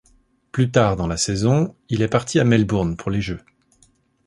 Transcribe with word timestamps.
Plus 0.51 0.71
tard 0.71 0.95
dans 0.95 1.05
la 1.05 1.15
saison, 1.15 1.75
il 1.89 2.01
est 2.01 2.07
parti 2.07 2.39
à 2.39 2.43
Melbourne 2.43 2.97
pour 2.97 3.11
les 3.11 3.21
Jeux. 3.21 3.41